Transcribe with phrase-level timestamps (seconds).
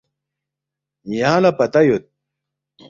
[1.17, 2.03] ”یانگ لہ پتہ یود